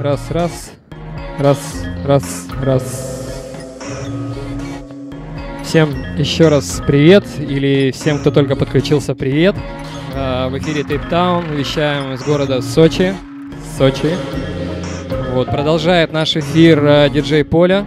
[0.00, 0.72] Раз, раз,
[1.38, 1.58] раз,
[2.06, 3.28] раз, раз.
[5.62, 9.54] Всем еще раз привет, или всем, кто только подключился, привет.
[10.14, 13.14] А, в эфире Тейптаун, вещаем из города Сочи.
[13.76, 14.16] Сочи.
[15.34, 17.84] Вот, продолжает наш эфир а, диджей Поля,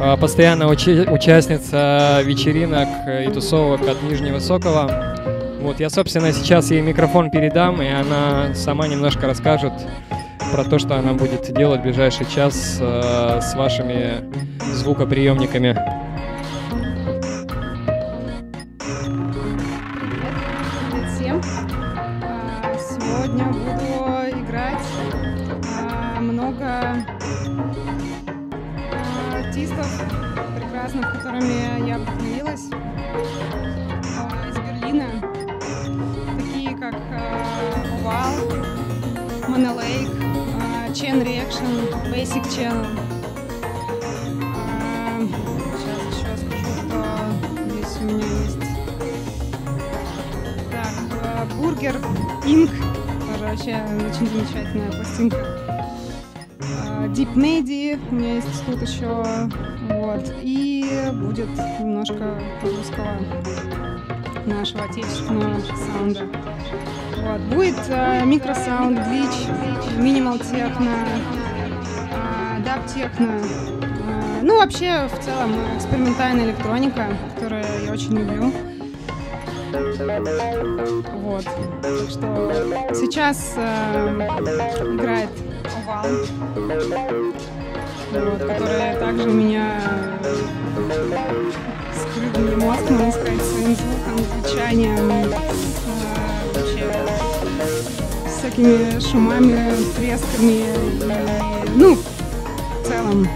[0.00, 2.88] а, постоянная учи- участница вечеринок
[3.24, 5.14] и тусовок от Нижнего Сокола.
[5.60, 9.72] Вот, я, собственно, сейчас ей микрофон передам, и она сама немножко расскажет
[10.52, 14.24] про то, что она будет делать в ближайший час э, с вашими
[14.74, 16.07] звукоприемниками.
[42.58, 42.86] Channel.
[45.78, 46.98] Сейчас еще скажу, что
[47.70, 48.58] здесь у меня есть.
[50.72, 51.96] Так, э, Burger
[52.44, 52.70] Ink.
[53.20, 53.76] Тоже вообще
[54.10, 55.36] очень замечательная пластинка.
[55.36, 59.06] Э, Deep Medi у меня есть тут еще.
[59.90, 60.34] Вот.
[60.42, 63.18] И будет немножко русского
[64.46, 66.26] нашего отечественного саунда.
[67.18, 67.40] Вот.
[67.54, 69.46] Будет э, microsound, glitch,
[69.96, 71.06] минимал техно,
[72.94, 73.40] техно.
[74.06, 78.52] Э, ну, вообще, в целом, экспериментальная электроника, которую я очень люблю.
[81.22, 81.44] Вот.
[81.82, 84.28] Так что сейчас э,
[84.94, 85.28] играет
[85.76, 86.06] Овал,
[88.12, 89.80] вот, которая также меня
[90.22, 90.34] э,
[91.94, 95.28] скрыт мне мозг, можно сказать, своим звуком, звучанием, э,
[96.54, 96.84] вообще
[98.38, 101.98] всякими шумами, тресками, и, ну,
[102.88, 103.28] целом.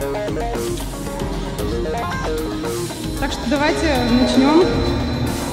[3.20, 4.64] Так что давайте начнем.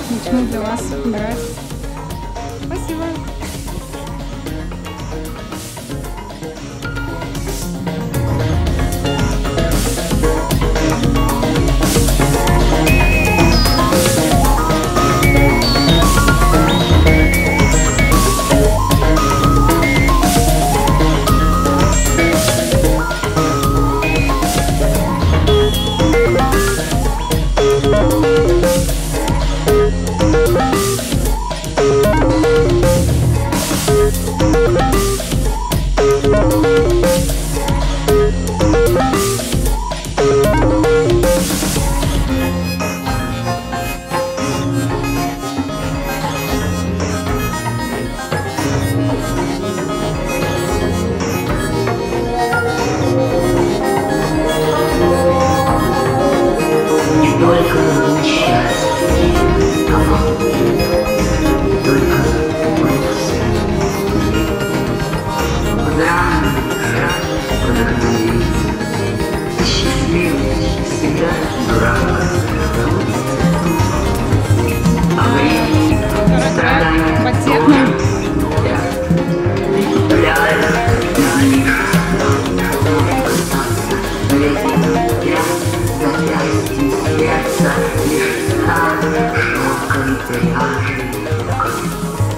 [0.10, 1.59] Начну для вас играть.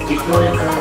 [0.08, 0.72] И только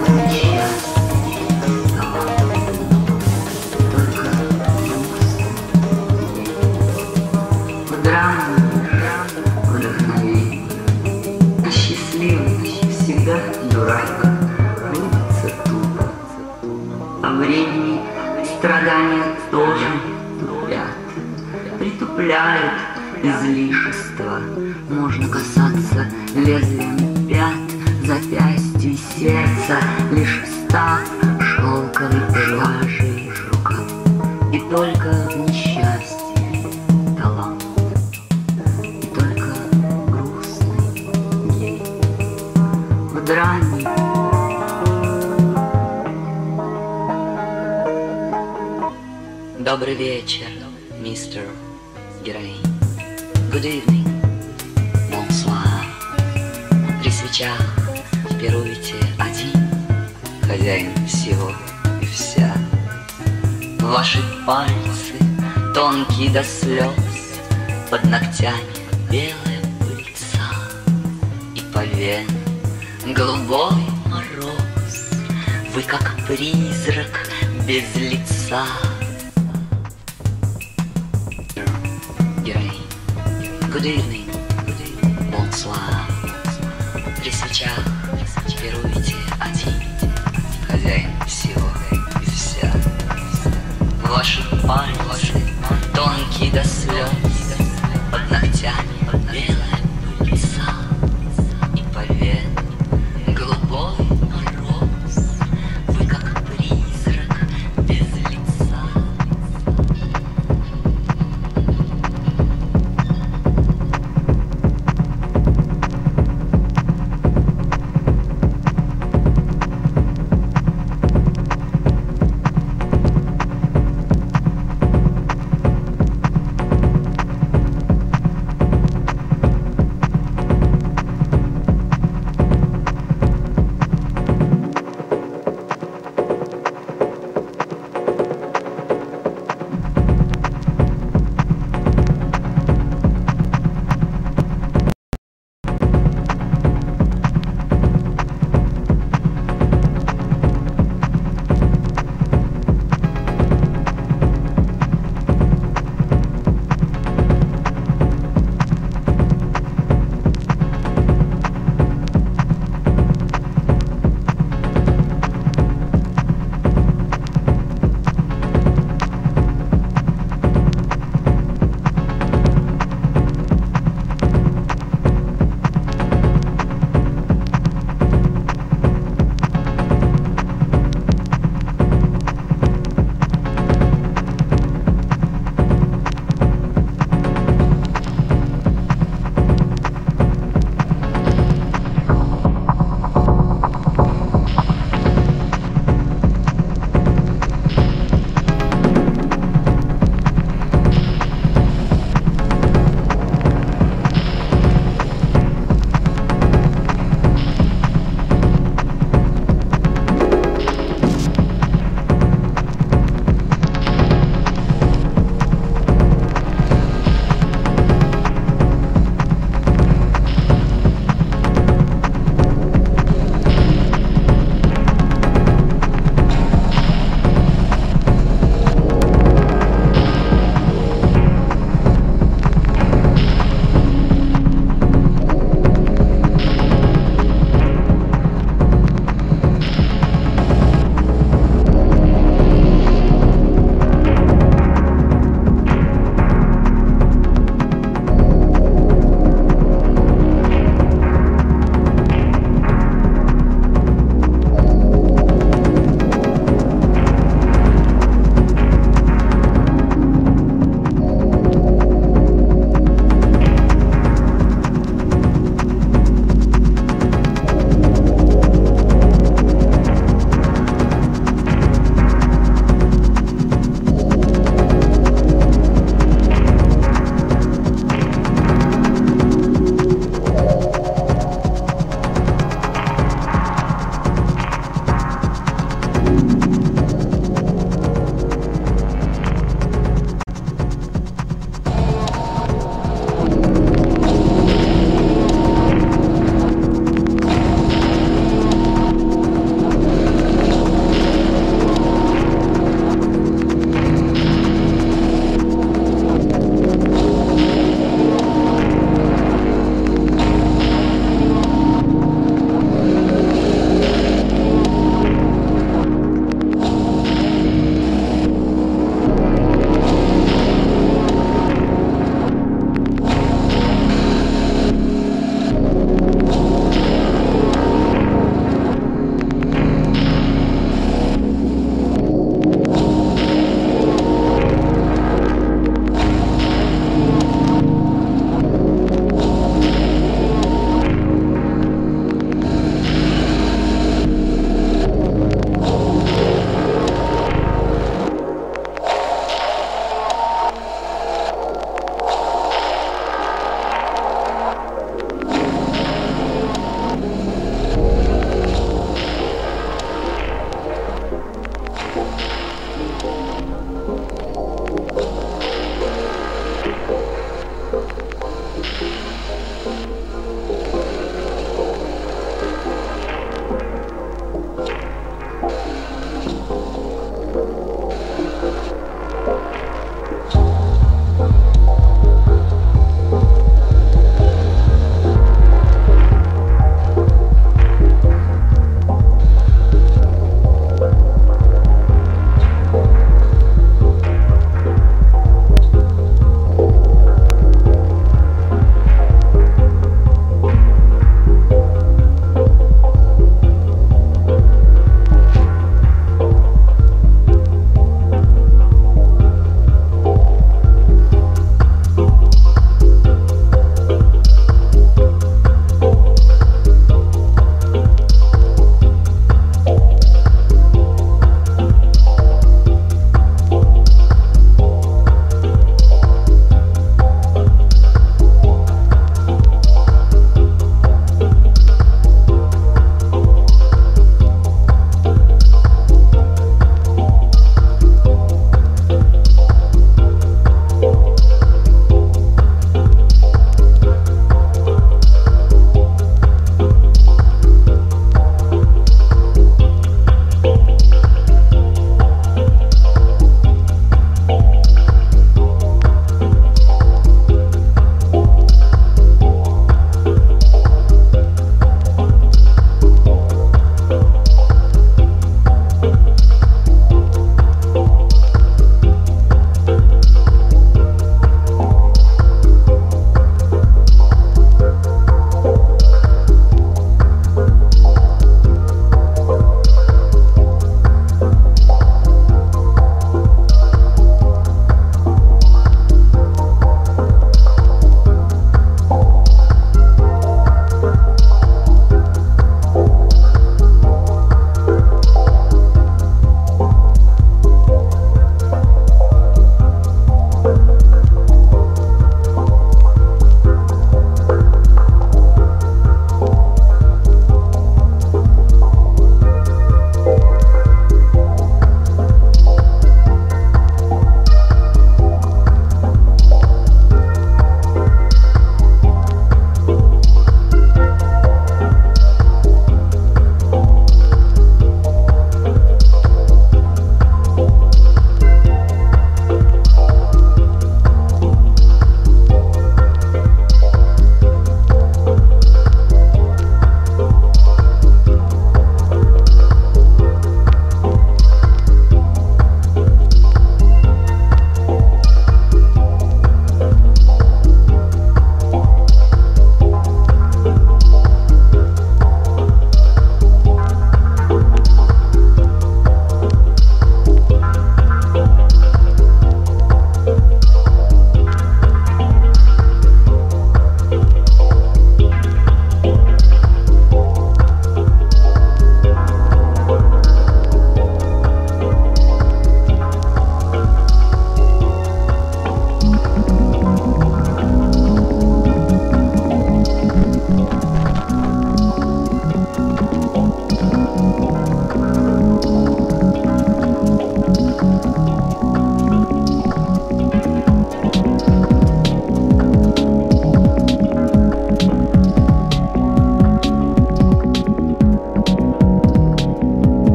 [11.71, 12.57] счастливый
[12.89, 13.37] всегда
[13.71, 14.21] дурак,
[14.77, 16.11] трудится тупо.
[17.23, 18.01] А времени
[18.57, 19.87] страдания тоже
[20.39, 20.97] тупят,
[21.79, 22.73] притупляют
[23.23, 24.39] излишества.
[24.89, 26.90] Можно касаться лезвием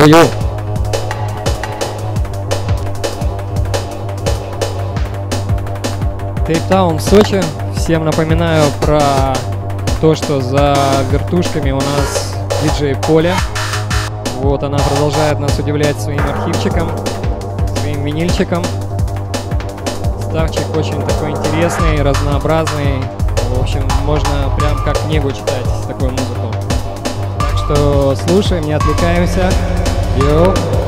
[0.00, 0.24] Йо-йо!
[6.46, 7.42] Кейптаун Сочи.
[7.76, 9.34] Всем напоминаю про
[10.00, 10.74] то, что за
[11.10, 13.34] вертушками у нас диджей Поля.
[14.40, 16.90] Вот она продолжает нас удивлять своим архивчиком,
[17.80, 18.64] своим винильчиком.
[20.30, 23.02] Ставчик очень такой интересный, разнообразный.
[23.54, 26.54] В общем, можно прям как книгу читать такую музыку.
[27.38, 29.50] Так что слушаем, не отвлекаемся.
[30.18, 30.79] 有。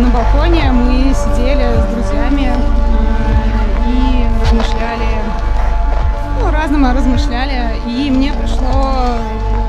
[0.00, 2.60] На балконе, мы сидели с друзьями э,
[3.86, 5.08] и размышляли,
[6.38, 9.18] ну, разному размышляли, и мне пришло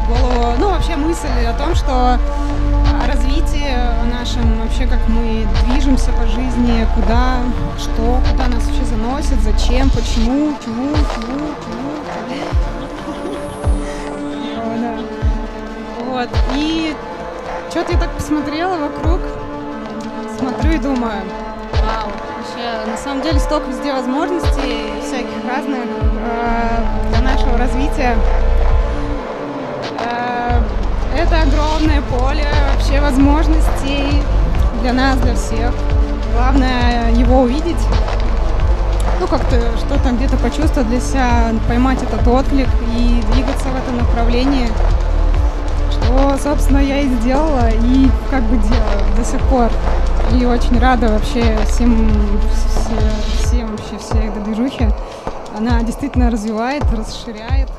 [0.06, 3.76] в голову, ну, вообще мысль о том, что о развитии
[4.10, 7.40] нашем, вообще как мы движемся по жизни, куда,
[7.78, 11.92] что, куда нас вообще заносит, зачем, почему, чему, чему, чему.
[16.10, 16.96] Вот, и
[17.70, 19.22] что-то я так посмотрела вокруг,
[20.42, 21.22] смотрю и думаю,
[21.84, 28.18] вау, вообще, на самом деле столько везде возможностей всяких разных э, для нашего развития.
[30.00, 30.60] Э,
[31.16, 34.24] это огромное поле вообще возможностей
[34.82, 35.74] для нас, для всех.
[36.34, 37.78] Главное его увидеть,
[39.20, 44.70] ну как-то что-то где-то почувствовать для себя, поймать этот отклик и двигаться в этом направлении
[46.12, 49.70] что, собственно, я и сделала, и как бы делаю до сих пор.
[50.34, 52.10] И очень рада вообще всем,
[52.54, 54.92] все- всем вообще всей этой движухе.
[55.58, 57.70] Она действительно развивает, расширяет.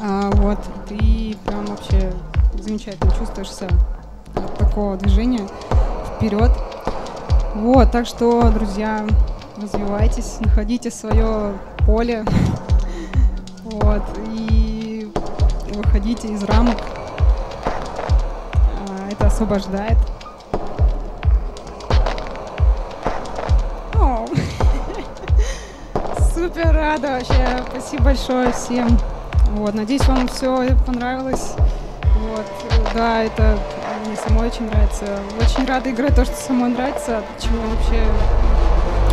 [0.00, 0.58] А, вот,
[0.88, 2.12] ты прям вообще
[2.58, 3.68] замечательно чувствуешься
[4.34, 5.46] от такого движения
[6.16, 6.50] вперед.
[7.54, 9.04] Вот, так что, друзья,
[9.60, 11.52] развивайтесь, находите свое
[11.86, 12.24] поле.
[13.64, 15.12] Вот, и
[15.74, 16.78] выходите из рамок.
[17.66, 19.98] А, это освобождает.
[26.52, 27.64] Супер рада вообще.
[27.70, 28.98] Спасибо большое всем.
[29.52, 31.52] Вот, надеюсь, вам все понравилось.
[32.18, 32.44] Вот,
[32.94, 33.58] да, это
[34.04, 35.06] мне самой очень нравится.
[35.40, 38.04] Очень рада играть то, что самой нравится, от чего вообще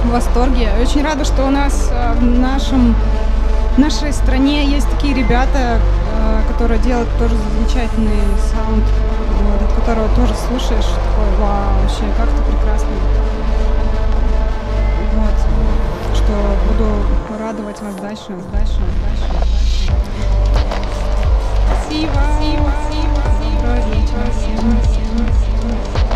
[0.03, 0.69] в восторге.
[0.81, 2.93] Очень рада, что у нас э, в нашем
[3.75, 8.19] в нашей стране есть такие ребята, э, которые делают тоже замечательный
[8.51, 8.83] саунд,
[9.43, 12.89] вот, от которого тоже слушаешь, такой, вау, вообще, как это прекрасно.
[16.29, 19.91] Что буду радовать вас дальше, дальше, дальше, дальше.
[21.65, 22.11] Спасибо.
[22.11, 23.19] Спасибо.
[23.55, 26.08] Доброго вечера всем.